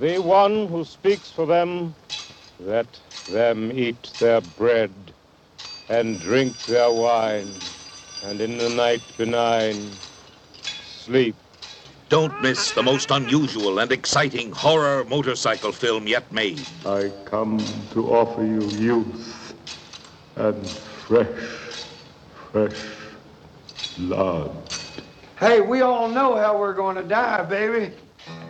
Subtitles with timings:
[0.00, 1.94] the one who speaks for them,
[2.58, 2.86] let
[3.28, 4.90] them eat their bread
[5.88, 7.48] and drink their wine,
[8.24, 9.90] and in the night benign,
[10.84, 11.36] sleep.
[12.08, 16.66] Don't miss the most unusual and exciting horror motorcycle film yet made.
[16.84, 19.54] I come to offer you youth
[20.36, 20.68] and
[21.06, 21.48] fresh,
[22.52, 22.84] fresh
[23.96, 24.50] blood.
[25.38, 27.92] Hey, we all know how we're going to die, baby.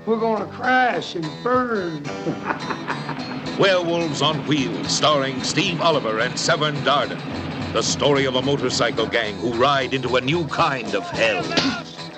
[0.04, 2.02] We're going to crash and burn.
[3.58, 7.20] Werewolves on Wheels, starring Steve Oliver and Severn Darden.
[7.72, 11.44] The story of a motorcycle gang who ride into a new kind of hell.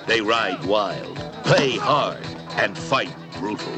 [0.07, 3.71] They ride wild, play hard, and fight brutal.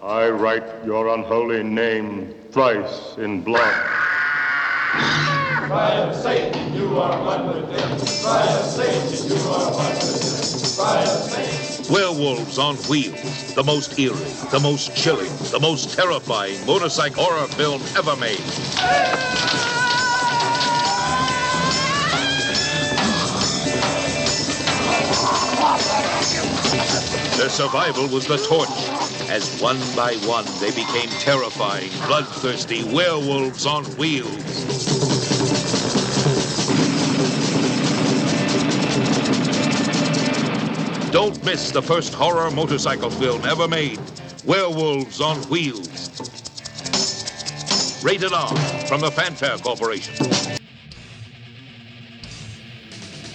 [0.00, 3.74] I write your unholy name thrice in blood.
[5.68, 7.98] Fire Satan, you are one with them.
[7.98, 10.86] Fire Satan, you are one with them.
[10.86, 11.61] Fire Satan.
[11.92, 14.16] Werewolves on Wheels, the most eerie,
[14.50, 18.38] the most chilling, the most terrifying motorcycle horror film ever made.
[27.36, 28.70] Their survival was the torch,
[29.28, 34.91] as one by one they became terrifying, bloodthirsty werewolves on wheels.
[41.12, 44.00] Don't miss the first horror motorcycle film ever made,
[44.46, 46.08] Werewolves on Wheels.
[48.02, 48.48] Rated R
[48.86, 50.14] from the Fanfare Corporation.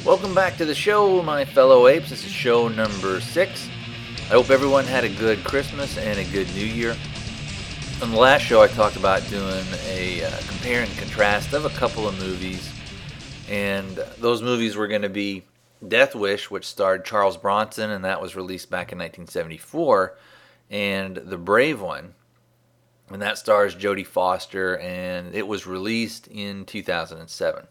[0.04, 2.10] Welcome back to the show, my fellow apes.
[2.10, 3.70] This is show number six.
[4.22, 6.98] I hope everyone had a good Christmas and a good New Year.
[8.02, 11.70] On the last show, I talked about doing a uh, compare and contrast of a
[11.70, 12.74] couple of movies,
[13.48, 15.44] and those movies were going to be
[15.86, 20.18] Death Wish, which starred Charles Bronson, and that was released back in 1974,
[20.70, 22.14] and The Brave One,
[23.10, 27.68] and that stars Jodie Foster, and it was released in 2007.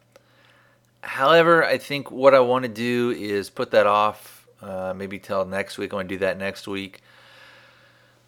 [1.02, 5.44] However, I think what I want to do is put that off uh, maybe till
[5.44, 5.92] next week.
[5.92, 7.02] I'm going to do that next week.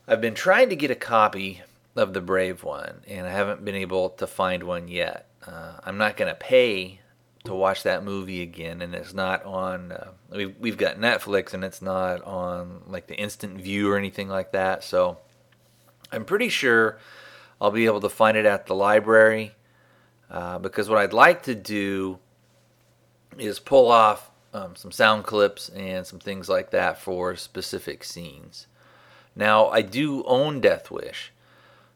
[0.06, 1.62] I've been trying to get a copy
[1.96, 5.28] of The Brave One, and I haven't been able to find one yet.
[5.46, 7.00] Uh, I'm not going to pay
[7.48, 9.92] to watch that movie again, and it's not on.
[9.92, 14.28] Uh, we've we've got Netflix, and it's not on like the Instant View or anything
[14.28, 14.84] like that.
[14.84, 15.18] So
[16.12, 16.98] I'm pretty sure
[17.60, 19.54] I'll be able to find it at the library
[20.30, 22.18] uh, because what I'd like to do
[23.38, 28.66] is pull off um, some sound clips and some things like that for specific scenes.
[29.34, 31.32] Now, I do own Death Wish,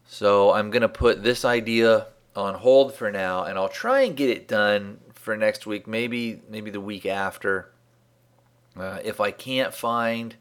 [0.06, 4.30] so I'm to put this idea on hold for now, and I'll try and get
[4.30, 7.70] it done for next week, maybe maybe the week after.
[8.76, 10.34] Uh, if I can't find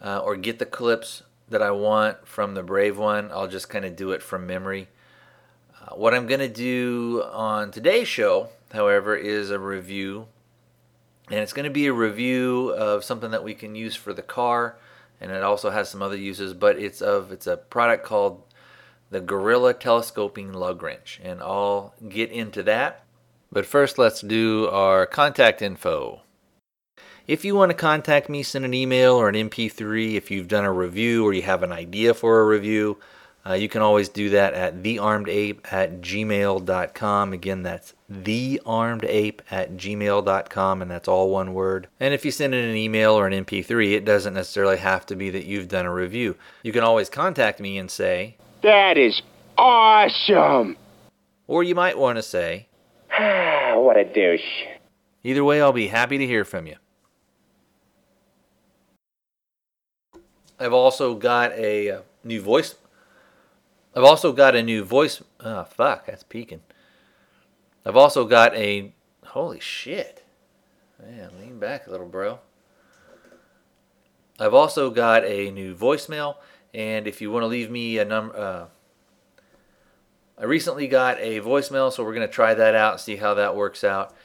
[0.00, 3.84] uh, or get the clips that I want from the Brave one, I'll just kind
[3.84, 4.88] of do it from memory.
[5.80, 10.28] Uh, what I'm going to do on today's show, however, is a review.
[11.28, 14.22] And it's going to be a review of something that we can use for the
[14.22, 14.76] car,
[15.20, 16.54] and it also has some other uses.
[16.54, 18.42] But it's of it's a product called
[19.10, 23.04] the Gorilla Telescoping Lug Wrench, and I'll get into that.
[23.52, 26.22] But first, let's do our contact info.
[27.26, 30.14] If you want to contact me, send an email or an MP3.
[30.14, 32.98] If you've done a review or you have an idea for a review,
[33.44, 37.32] uh, you can always do that at thearmedape at gmail.com.
[37.32, 41.88] Again, that's thearmedape at gmail.com, and that's all one word.
[41.98, 45.16] And if you send in an email or an MP3, it doesn't necessarily have to
[45.16, 46.36] be that you've done a review.
[46.62, 49.22] You can always contact me and say, That is
[49.58, 50.76] awesome!
[51.50, 52.68] or you might want to say,
[53.76, 54.66] what a douche.
[55.22, 56.76] Either way, I'll be happy to hear from you.
[60.58, 62.74] I've also got a uh, new voice.
[63.94, 65.22] I've also got a new voice.
[65.40, 66.60] Oh, fuck, that's peaking.
[67.84, 68.92] I've also got a.
[69.24, 70.24] Holy shit.
[71.00, 72.40] Man, lean back a little, bro.
[74.38, 76.36] I've also got a new voicemail,
[76.74, 78.36] and if you want to leave me a number.
[78.36, 78.66] Uh,
[80.40, 83.34] I recently got a voicemail, so we're going to try that out and see how
[83.34, 84.16] that works out.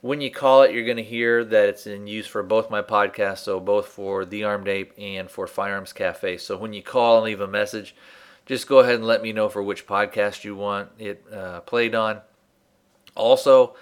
[0.00, 2.80] When you call it, you're going to hear that it's in use for both my
[2.80, 6.38] podcasts, so both for The Armed Ape and for Firearms Cafe.
[6.38, 7.94] So when you call and leave a message,
[8.46, 11.94] just go ahead and let me know for which podcast you want it uh, played
[11.94, 12.22] on.
[13.14, 13.76] Also,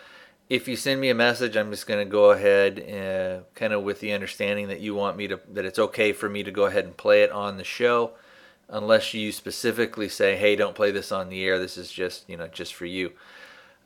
[0.49, 3.85] if you send me a message, I'm just going to go ahead uh, kind of
[3.85, 6.65] with the understanding that you want me to, that it's okay for me to go
[6.65, 8.15] ahead and play it on the show
[8.69, 11.59] unless you specifically say, "Hey, don't play this on the air.
[11.59, 13.13] This is just you know just for you."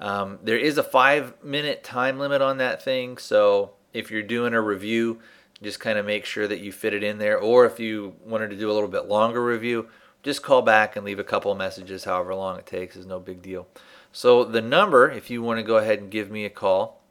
[0.00, 4.54] Um, there is a five minute time limit on that thing, so if you're doing
[4.54, 5.20] a review,
[5.62, 7.38] just kind of make sure that you fit it in there.
[7.38, 9.88] Or if you wanted to do a little bit longer review,
[10.22, 13.20] just call back and leave a couple of messages, however long it takes, is no
[13.20, 13.66] big deal.
[14.12, 17.02] So the number, if you want to go ahead and give me a call,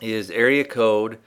[0.00, 1.18] is area code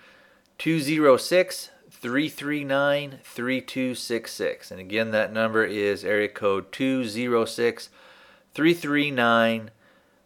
[0.58, 1.70] 206
[2.04, 4.72] 339 3266.
[4.72, 7.90] And again, that number is area code 206
[8.54, 9.72] 339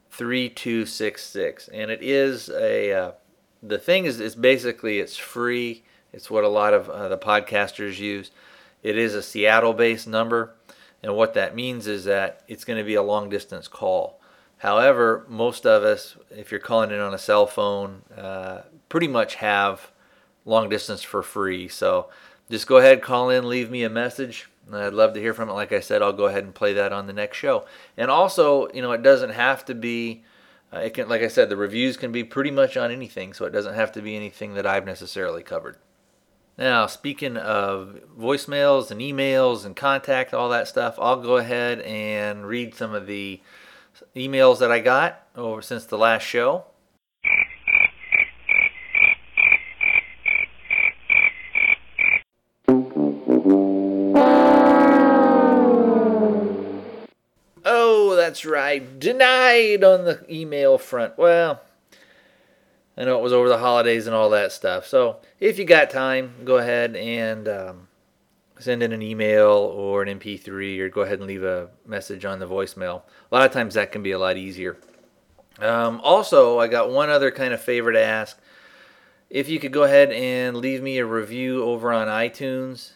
[0.10, 1.68] 3266.
[1.68, 3.12] And it is a, uh,
[3.62, 5.84] the thing is, it's basically, it's free.
[6.12, 8.32] It's what a lot of uh, the podcasters use.
[8.82, 10.56] It is a Seattle based number.
[11.04, 14.20] And what that means is that it's going to be a long distance call.
[14.58, 19.36] However, most of us, if you're calling in on a cell phone, uh, pretty much
[19.36, 19.92] have
[20.48, 21.68] long distance for free.
[21.68, 22.10] So
[22.50, 24.50] just go ahead, call in, leave me a message.
[24.72, 25.54] I'd love to hear from it.
[25.54, 27.66] Like I said, I'll go ahead and play that on the next show.
[27.96, 30.24] And also, you know, it doesn't have to be.
[30.74, 33.46] Uh, it can, like I said, the reviews can be pretty much on anything, so
[33.46, 35.78] it doesn't have to be anything that I've necessarily covered.
[36.58, 42.46] Now, speaking of voicemails and emails and contact, all that stuff, I'll go ahead and
[42.46, 43.40] read some of the
[44.16, 46.66] emails that I got over since the last show.
[58.38, 59.00] That's right.
[59.00, 61.18] Denied on the email front.
[61.18, 61.60] Well,
[62.95, 64.86] I know it was over the holidays and all that stuff.
[64.86, 67.88] So if you got time, go ahead and um,
[68.60, 72.38] send in an email or an MP3 or go ahead and leave a message on
[72.38, 73.01] the voicemail.
[73.31, 74.78] A lot of times that can be a lot easier.
[75.57, 78.38] Um, also, I got one other kind of favor to ask.
[79.31, 82.92] If you could go ahead and leave me a review over on iTunes,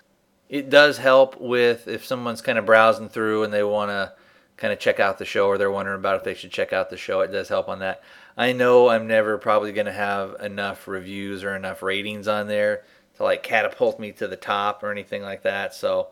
[0.49, 4.13] it does help with if someone's kind of browsing through and they want to
[4.57, 6.89] kind of check out the show or they're wondering about if they should check out
[6.89, 7.21] the show.
[7.21, 8.01] It does help on that.
[8.37, 12.83] I know I'm never probably going to have enough reviews or enough ratings on there
[13.17, 15.73] to like catapult me to the top or anything like that.
[15.73, 16.09] So,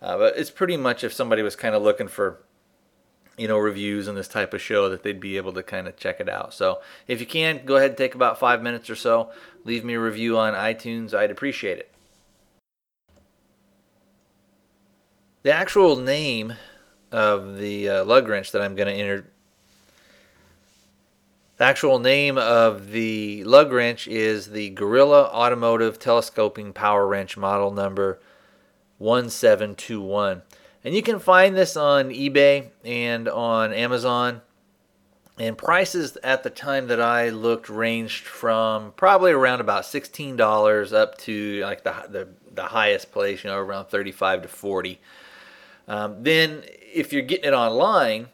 [0.00, 2.40] uh, but it's pretty much if somebody was kind of looking for,
[3.36, 5.96] you know, reviews on this type of show that they'd be able to kind of
[5.96, 6.54] check it out.
[6.54, 9.30] So if you can, go ahead and take about five minutes or so,
[9.64, 11.12] leave me a review on iTunes.
[11.12, 11.90] I'd appreciate it.
[15.42, 16.54] The actual name
[17.12, 19.26] of the uh, lug wrench that I'm going to enter.
[21.56, 27.70] The actual name of the lug wrench is the Gorilla Automotive Telescoping Power Wrench model
[27.70, 28.18] number
[28.98, 30.42] 1721.
[30.84, 34.40] And you can find this on eBay and on Amazon.
[35.38, 41.18] And prices at the time that I looked ranged from probably around about $16 up
[41.18, 45.00] to like the, the, the highest place, you know, around 35 to 40.
[45.90, 46.62] Um, then
[46.94, 48.28] if you're getting it online,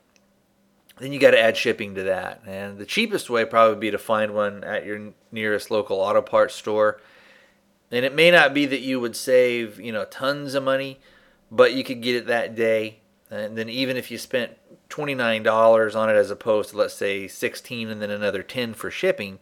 [0.98, 2.42] then you got to add shipping to that.
[2.46, 6.20] And the cheapest way probably would be to find one at your nearest local auto
[6.20, 7.00] parts store.
[7.90, 11.00] And it may not be that you would save, you know, tons of money,
[11.50, 12.98] but you could get it that day.
[13.30, 14.52] And then even if you spent
[14.90, 19.38] $29 on it as opposed to let's say 16 and then another 10 for shipping,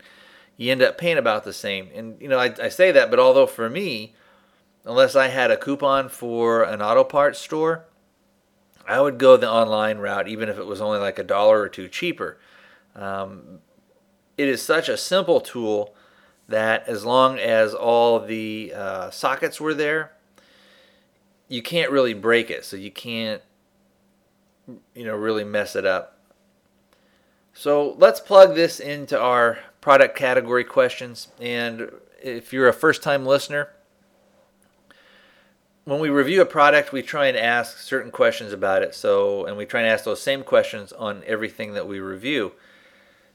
[0.57, 1.89] you end up paying about the same.
[1.93, 4.15] And you know, I, I say that, but although for me,
[4.85, 7.87] unless I had a coupon for an auto parts store,
[8.87, 11.69] I would go the online route, even if it was only like a dollar or
[11.69, 12.39] two cheaper.
[12.95, 13.61] Um,
[14.37, 15.95] it is such a simple tool
[16.49, 20.13] that as long as all the uh, sockets were there,
[21.49, 22.65] you can't really break it.
[22.65, 23.43] So you can't,
[24.95, 26.19] you know, really mess it up.
[27.53, 31.29] So let's plug this into our product category questions.
[31.41, 31.91] And
[32.23, 33.71] if you're a first time listener,
[35.85, 38.95] when we review a product, we try and ask certain questions about it.
[38.95, 42.53] So, and we try and ask those same questions on everything that we review.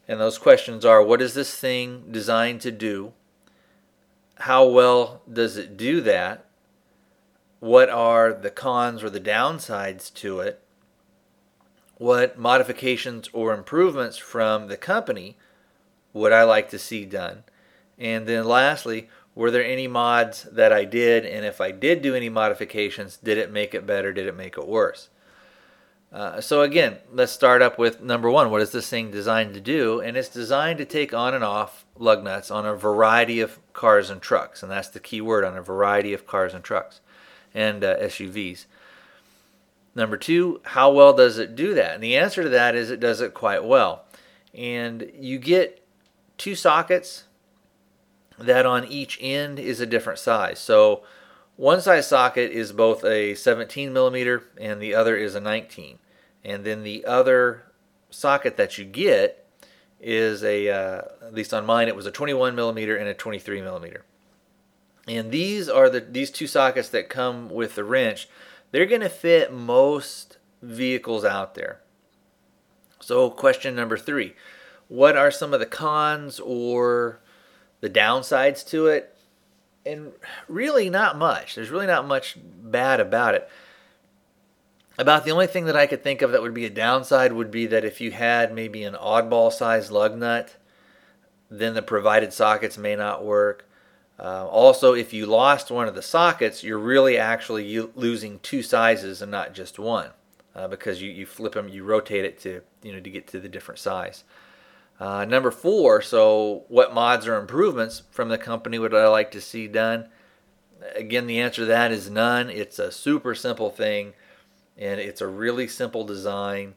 [0.08, 3.14] And those questions are what is this thing designed to do?
[4.40, 6.46] How well does it do that?
[7.60, 10.64] What are the cons or the downsides to it?
[11.98, 15.38] What modifications or improvements from the company
[16.14, 17.44] would I like to see done?
[18.00, 21.26] And then lastly, were there any mods that I did?
[21.26, 24.12] And if I did do any modifications, did it make it better?
[24.12, 25.08] Did it make it worse?
[26.12, 28.52] Uh, so again, let's start up with number one.
[28.52, 30.02] What is this thing designed to do?
[30.02, 34.10] And it's designed to take on and off lug nuts on a variety of cars
[34.10, 37.00] and trucks, and that's the key word on a variety of cars and trucks
[37.54, 38.66] and uh, SUVs.
[39.96, 41.94] Number two, how well does it do that?
[41.94, 44.04] And the answer to that is it does it quite well.
[44.54, 45.82] And you get
[46.38, 47.24] two sockets
[48.40, 50.60] that on each end is a different size.
[50.60, 51.04] So
[51.56, 56.00] one size socket is both a 17 millimeter and the other is a 19.
[56.44, 57.66] And then the other
[58.10, 59.46] socket that you get
[60.00, 63.62] is a, uh, at least on mine, it was a 21 millimeter and a 23
[63.62, 64.06] millimeter.
[65.08, 68.30] And these are the these two sockets that come with the wrench.
[68.72, 71.82] They're going to fit most vehicles out there.
[73.02, 74.36] So, question number three
[74.88, 77.22] What are some of the cons or
[77.82, 79.16] the downsides to it?
[79.86, 80.12] And
[80.48, 81.56] really, not much.
[81.56, 83.50] There's really not much bad about it.
[84.98, 87.52] About the only thing that I could think of that would be a downside would
[87.52, 90.58] be that if you had maybe an oddball sized lug nut,
[91.50, 93.70] then the provided sockets may not work.
[94.20, 99.22] Uh, also, if you lost one of the sockets, you're really actually losing two sizes
[99.22, 100.10] and not just one
[100.54, 103.40] uh, because you, you flip them, you rotate it to you know to get to
[103.40, 104.24] the different size.
[105.00, 109.40] Uh, number four, so what mods or improvements from the company would I like to
[109.40, 110.10] see done?
[110.94, 112.50] Again, the answer to that is none.
[112.50, 114.14] It's a super simple thing,
[114.78, 116.76] and it's a really simple design,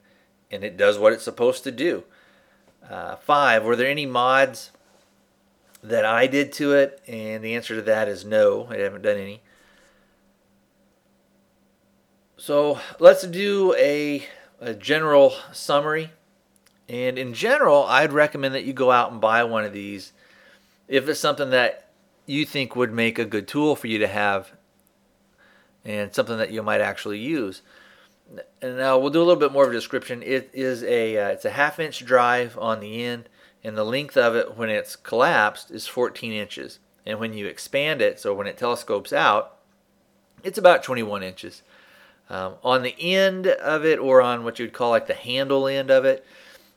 [0.53, 2.05] and it does what it's supposed to do.
[2.89, 4.71] Uh, five, were there any mods
[5.83, 7.01] that I did to it?
[7.09, 9.43] And the answer to that is no, I haven't done any.
[12.37, 14.25] So let's do a,
[14.61, 16.11] a general summary.
[16.89, 20.13] And in general, I'd recommend that you go out and buy one of these
[20.89, 21.89] if it's something that
[22.27, 24.53] you think would make a good tool for you to have
[25.85, 27.63] and something that you might actually use.
[28.61, 30.23] And now we'll do a little bit more of a description.
[30.23, 33.29] It is a uh, it's a half inch drive on the end
[33.65, 36.79] and the length of it when it's collapsed is 14 inches.
[37.05, 39.59] And when you expand it, so when it telescopes out,
[40.43, 41.63] it's about 21 inches.
[42.31, 45.91] Um, on the end of it, or on what you'd call like the handle end
[45.91, 46.25] of it,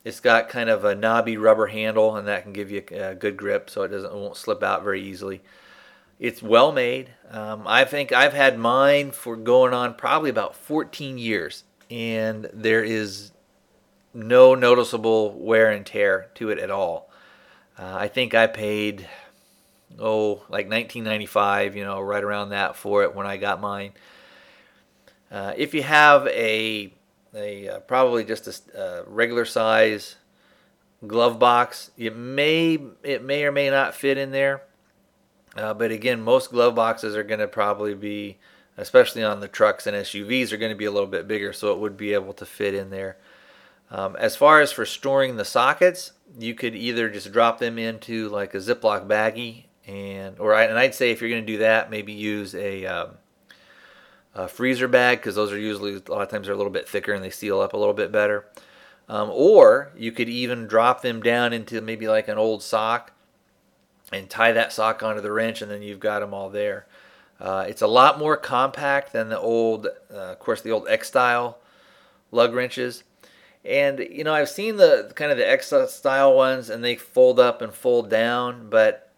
[0.05, 3.35] it's got kind of a knobby rubber handle, and that can give you a good
[3.35, 5.41] grip, so it doesn't it won't slip out very easily.
[6.19, 7.09] It's well made.
[7.29, 12.83] Um, I think I've had mine for going on probably about 14 years, and there
[12.83, 13.31] is
[14.13, 17.09] no noticeable wear and tear to it at all.
[17.77, 19.09] Uh, I think I paid
[19.99, 23.93] oh like 1995, you know, right around that for it when I got mine.
[25.31, 26.93] Uh, if you have a
[27.35, 30.15] a uh, probably just a uh, regular size
[31.05, 34.63] glove box, it may it may or may not fit in there.
[35.55, 38.37] Uh, but again, most glove boxes are going to probably be,
[38.77, 41.71] especially on the trucks and SUVs, are going to be a little bit bigger, so
[41.71, 43.17] it would be able to fit in there.
[43.89, 48.27] Um, as far as for storing the sockets, you could either just drop them into
[48.29, 51.59] like a Ziploc baggie, and or I, and I'd say if you're going to do
[51.59, 53.11] that, maybe use a, um,
[54.35, 56.87] a freezer bag because those are usually a lot of times they're a little bit
[56.87, 58.45] thicker and they seal up a little bit better.
[59.07, 63.11] Um, or you could even drop them down into maybe like an old sock
[64.11, 66.85] and tie that sock onto the wrench, and then you've got them all there.
[67.39, 71.07] Uh, it's a lot more compact than the old, uh, of course, the old X
[71.07, 71.57] style
[72.31, 73.03] lug wrenches.
[73.63, 77.39] And you know, I've seen the kind of the X style ones, and they fold
[77.39, 78.69] up and fold down.
[78.69, 79.11] But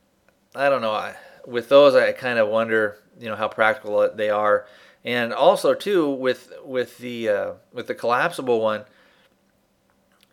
[0.56, 0.94] I don't know.
[0.94, 4.66] I, with those, I kind of wonder, you know, how practical they are.
[5.08, 8.82] And also, too, with with the uh, with the collapsible one,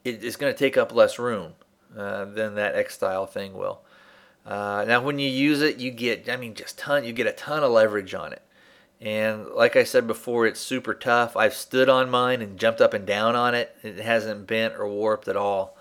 [0.04, 1.52] it, it's going to take up less room
[1.96, 3.82] uh, than that X style thing will.
[4.44, 7.32] Uh, now, when you use it, you get, I mean, just ton, you get a
[7.32, 8.42] ton of leverage on it.
[9.00, 11.36] And like I said before, it's super tough.
[11.36, 13.76] I've stood on mine and jumped up and down on it.
[13.84, 15.78] It hasn't bent or warped at all.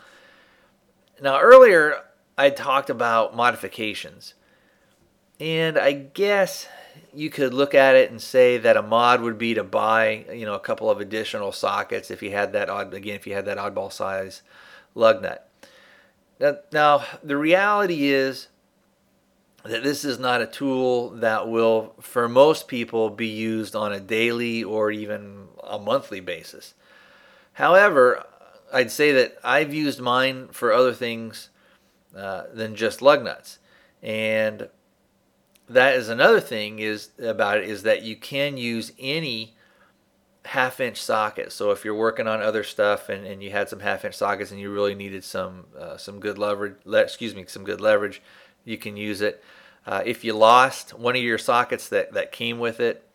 [1.19, 2.03] Now, earlier
[2.37, 4.35] I talked about modifications.
[5.39, 6.67] And I guess
[7.13, 10.45] you could look at it and say that a mod would be to buy, you
[10.45, 13.45] know, a couple of additional sockets if you had that odd again if you had
[13.45, 14.41] that oddball size
[14.95, 15.49] lug nut.
[16.39, 18.47] Now, now the reality is
[19.63, 23.99] that this is not a tool that will, for most people, be used on a
[23.99, 26.73] daily or even a monthly basis.
[27.53, 28.25] However,
[28.73, 31.49] I'd say that I've used mine for other things
[32.15, 33.59] uh, than just lug nuts.
[34.01, 34.67] And
[35.73, 39.55] that is another thing is about it is that you can use any
[40.45, 41.51] half inch socket.
[41.51, 44.51] So if you're working on other stuff and, and you had some half inch sockets
[44.51, 48.21] and you really needed some uh, some good leverage, le- excuse me, some good leverage,
[48.65, 49.43] you can use it.
[49.85, 53.05] Uh, if you lost one of your sockets that, that came with it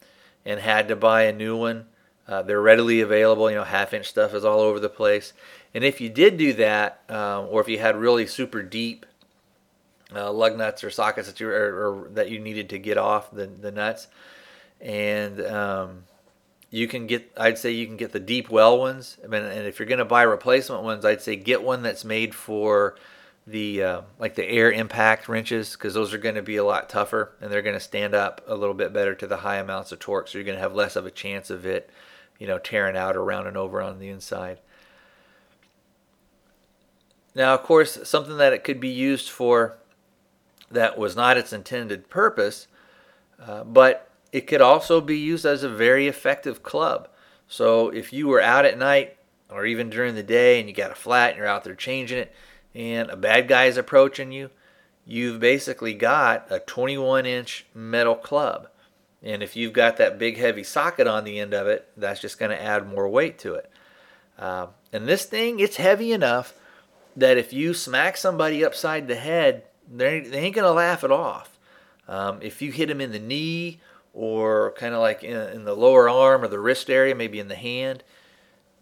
[0.45, 1.87] and had to buy a new one,
[2.27, 3.50] uh, they're readily available.
[3.50, 5.33] You know, half inch stuff is all over the place.
[5.75, 9.07] And if you did do that, um, or if you had really super deep
[10.15, 13.31] uh, lug nuts or sockets that you or, or, that you needed to get off
[13.31, 14.09] the, the nuts,
[14.81, 16.05] and um,
[16.71, 19.19] you can get, I'd say you can get the deep well ones.
[19.25, 22.05] I mean, and if you're going to buy replacement ones, I'd say get one that's
[22.05, 22.97] made for
[23.47, 26.91] the uh, like the air impact wrenches because those are going to be a lot
[26.91, 29.91] tougher and they're going to stand up a little bit better to the high amounts
[29.91, 30.29] of torque.
[30.29, 31.91] So you're going to have less of a chance of it
[32.38, 34.59] you know tearing out around and over on the inside.
[37.35, 39.79] Now of course something that it could be used for
[40.70, 42.68] that was not its intended purpose
[43.40, 47.08] uh, but it could also be used as a very effective club.
[47.46, 49.16] So if you were out at night
[49.50, 52.18] or even during the day and you got a flat and you're out there changing
[52.18, 52.34] it
[52.75, 54.50] and a bad guy is approaching you,
[55.06, 58.68] you've basically got a 21 inch metal club.
[59.22, 62.38] And if you've got that big heavy socket on the end of it, that's just
[62.38, 63.70] going to add more weight to it.
[64.38, 66.54] Uh, and this thing, it's heavy enough
[67.16, 71.11] that if you smack somebody upside the head, they they ain't going to laugh it
[71.11, 71.59] off.
[72.07, 73.80] Um, if you hit them in the knee
[74.14, 77.49] or kind of like in, in the lower arm or the wrist area, maybe in
[77.49, 78.02] the hand,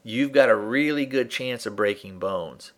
[0.02, 2.72] you've got a really good chance of breaking bones.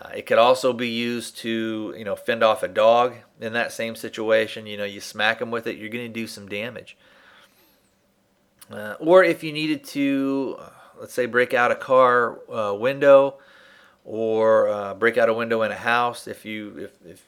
[0.00, 3.72] Uh, it could also be used to, you know, fend off a dog in that
[3.72, 4.66] same situation.
[4.66, 6.96] You know, you smack them with it, you're going to do some damage.
[8.70, 13.38] Uh, or if you needed to, uh, let's say, break out a car uh, window,
[14.04, 17.22] or uh, break out a window in a house, if you if if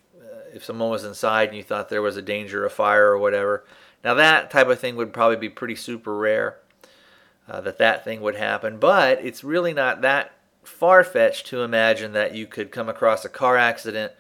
[0.54, 3.64] if someone was inside and you thought there was a danger of fire or whatever.
[4.02, 6.58] Now that type of thing would probably be pretty super rare.
[7.46, 10.32] Uh, that that thing would happen, but it's really not that
[10.62, 14.12] far fetched to imagine that you could come across a car accident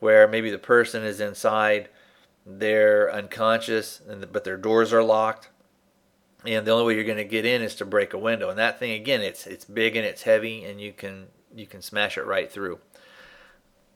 [0.00, 1.88] where maybe the person is inside,
[2.44, 5.48] they're unconscious, and but their doors are locked,
[6.44, 8.50] and the only way you're going to get in is to break a window.
[8.50, 11.82] And that thing again, it's it's big and it's heavy, and you can you can
[11.82, 12.78] smash it right through.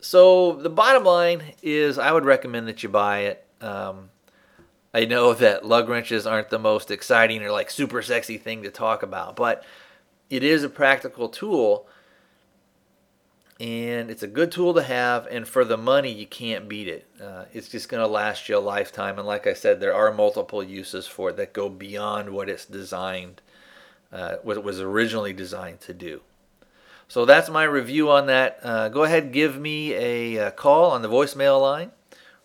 [0.03, 3.47] So the bottom line is, I would recommend that you buy it.
[3.61, 4.11] Um,
[4.93, 8.71] I know that lug wrenches aren't the most exciting or like super sexy thing to
[8.71, 9.65] talk about, but
[10.29, 11.87] it is a practical tool
[13.61, 17.07] and it's a good tool to have and for the money you can't beat it
[17.23, 20.11] uh, it's just going to last you a lifetime and like i said there are
[20.11, 23.41] multiple uses for it that go beyond what it's designed
[24.11, 26.23] uh, what it was originally designed to do
[27.13, 28.59] so that's my review on that.
[28.63, 31.91] Uh, go ahead give me a, a, uh, call on the voicemail line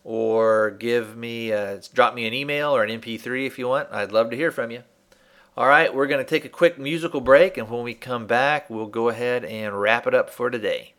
[0.03, 3.88] or give me uh, drop me an email or an mp3 if you want.
[3.93, 4.83] I'd love to hear from you.
[5.55, 8.69] All right, we're going to take a quick musical break, and when we come back,
[8.69, 10.96] we'll go ahead and wrap it up for today.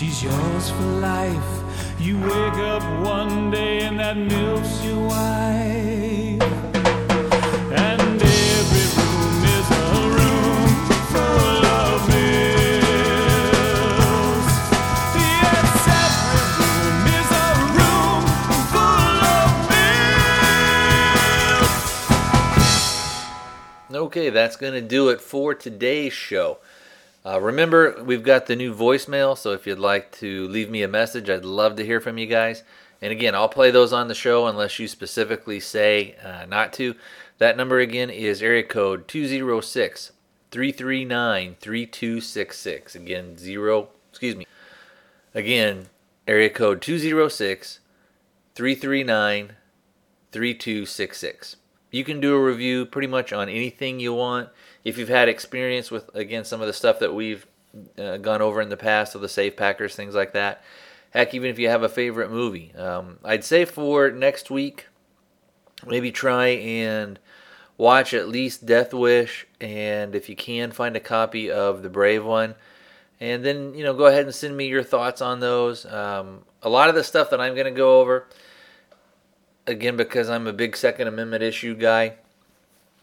[0.00, 1.62] Last for life.
[1.98, 6.42] You wake up one day and that milf's your wife.
[7.72, 10.68] And every room is a room
[11.10, 12.08] full of.
[15.18, 18.22] Yes, every room is a room
[18.70, 19.18] full
[23.96, 24.06] of.
[24.06, 26.58] Okay, that's going to do it for today's show.
[27.28, 30.88] Uh, remember, we've got the new voicemail, so if you'd like to leave me a
[30.88, 32.62] message, I'd love to hear from you guys.
[33.02, 36.94] And again, I'll play those on the show unless you specifically say uh, not to.
[37.36, 40.12] That number again is area code 206
[40.50, 42.94] 339 3266.
[42.94, 44.46] Again, zero, excuse me.
[45.34, 45.90] Again,
[46.26, 47.80] area code 206
[48.54, 49.52] 339
[50.32, 51.56] 3266.
[51.90, 54.50] You can do a review pretty much on anything you want.
[54.84, 57.46] If you've had experience with, again, some of the stuff that we've
[57.98, 60.62] uh, gone over in the past, of the safe packers, things like that.
[61.10, 62.74] Heck, even if you have a favorite movie.
[62.74, 64.86] Um, I'd say for next week,
[65.86, 67.18] maybe try and
[67.78, 72.24] watch at least Death Wish, and if you can, find a copy of The Brave
[72.24, 72.54] One.
[73.20, 75.86] And then, you know, go ahead and send me your thoughts on those.
[75.86, 78.26] Um, a lot of the stuff that I'm going to go over,
[79.68, 82.14] again, because I'm a big Second Amendment issue guy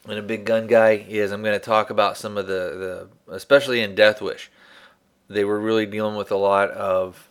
[0.08, 3.34] and a big gun guy, is I'm going to talk about some of the, the,
[3.34, 4.52] especially in Death Wish,
[5.28, 7.30] they were really dealing with a lot of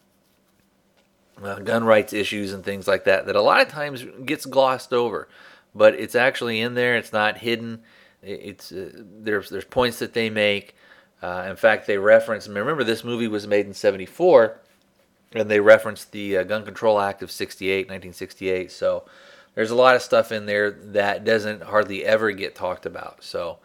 [1.43, 4.93] uh, gun rights issues and things like that that a lot of times gets glossed
[4.93, 5.29] over,
[5.75, 6.97] but it's actually in there.
[6.97, 7.83] It's not hidden.
[8.23, 10.75] It's uh, there's there's points that they make.
[11.23, 12.49] Uh, in fact, they reference.
[12.49, 14.61] Remember, this movie was made in '74,
[15.35, 18.71] and they referenced the uh, Gun Control Act of '68, 1968.
[18.71, 19.05] So
[19.55, 23.23] there's a lot of stuff in there that doesn't hardly ever get talked about.
[23.23, 23.59] So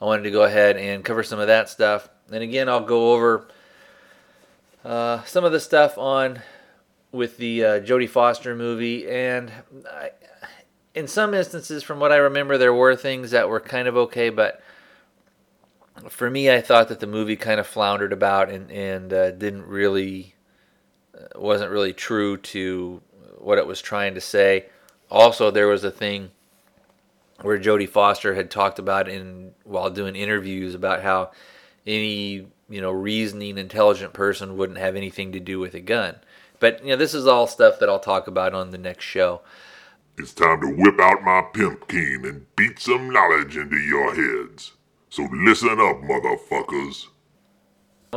[0.00, 2.08] I wanted to go ahead and cover some of that stuff.
[2.30, 3.48] And again, I'll go over
[4.84, 6.40] uh, some of the stuff on
[7.12, 9.50] with the uh, Jodie Foster movie, and
[9.88, 10.10] I,
[10.94, 14.30] in some instances, from what I remember, there were things that were kind of okay,
[14.30, 14.60] but
[16.08, 19.66] for me, I thought that the movie kind of floundered about and and uh, didn't
[19.66, 20.33] really
[21.34, 23.00] wasn't really true to
[23.38, 24.66] what it was trying to say.
[25.10, 26.30] Also, there was a thing
[27.42, 31.30] where Jodie Foster had talked about in while doing interviews about how
[31.86, 36.16] any you know reasoning intelligent person wouldn't have anything to do with a gun.
[36.60, 39.42] But you know this is all stuff that I'll talk about on the next show.
[40.16, 44.72] It's time to whip out my pimp cane and beat some knowledge into your heads.
[45.10, 47.08] So listen up, motherfuckers.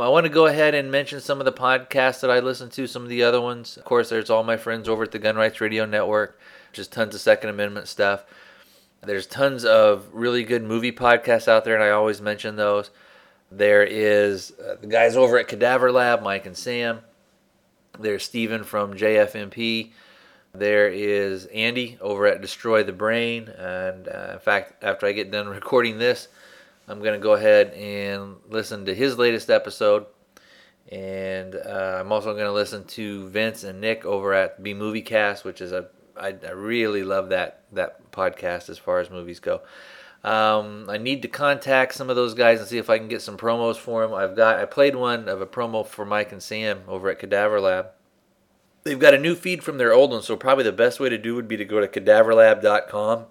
[0.00, 2.86] I want to go ahead and mention some of the podcasts that I listen to,
[2.86, 3.76] some of the other ones.
[3.76, 6.38] Of course, there's all my friends over at the Gun Rights Radio Network,
[6.72, 8.24] just tons of Second Amendment stuff.
[9.02, 12.90] There's tons of really good movie podcasts out there, and I always mention those.
[13.50, 17.00] There is uh, the guys over at Cadaver Lab, Mike and Sam.
[17.98, 19.92] There's Steven from JFMP.
[20.54, 23.48] There is Andy over at Destroy the Brain.
[23.48, 26.28] And uh, in fact, after I get done recording this,
[26.88, 30.06] I'm going to go ahead and listen to his latest episode.
[30.90, 35.02] And uh, I'm also going to listen to Vince and Nick over at B Movie
[35.02, 39.38] Cast, which is a I, I really love that that podcast as far as movies
[39.38, 39.60] go.
[40.24, 43.22] Um, I need to contact some of those guys and see if I can get
[43.22, 44.14] some promos for them.
[44.14, 47.60] I've got I played one of a promo for Mike and Sam over at Cadaver
[47.60, 47.88] Lab.
[48.82, 51.18] They've got a new feed from their old one, so probably the best way to
[51.18, 53.26] do would be to go to cadaverlab.com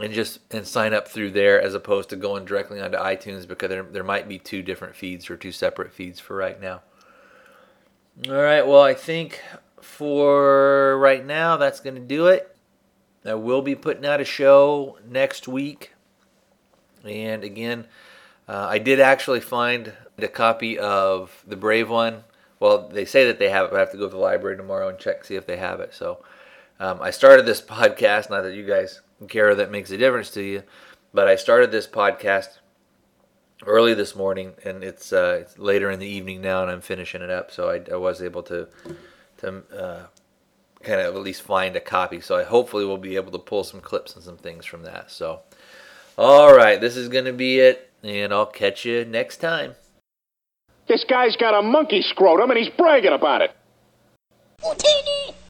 [0.00, 3.68] and just and sign up through there as opposed to going directly onto iTunes because
[3.68, 6.82] there, there might be two different feeds or two separate feeds for right now.
[8.28, 9.42] All right, well, I think
[9.80, 12.56] for right now that's going to do it.
[13.24, 15.92] I will be putting out a show next week.
[17.04, 17.86] And again,
[18.48, 22.24] uh, I did actually find a copy of The Brave One.
[22.60, 24.56] Well, they say that they have it, but I have to go to the library
[24.56, 25.94] tomorrow and check see if they have it.
[25.94, 26.24] So
[26.78, 30.42] um, I started this podcast, not that you guys care that makes a difference to
[30.42, 30.62] you,
[31.12, 32.58] but I started this podcast
[33.66, 37.22] early this morning, and it's, uh, it's later in the evening now, and I'm finishing
[37.22, 37.50] it up.
[37.50, 38.68] So I, I was able to
[39.38, 40.06] to uh,
[40.82, 42.20] kind of at least find a copy.
[42.20, 45.10] So I hopefully will be able to pull some clips and some things from that.
[45.10, 45.40] So,
[46.16, 49.74] all right, this is going to be it, and I'll catch you next time.
[50.86, 53.50] This guy's got a monkey scrotum and he's bragging about it.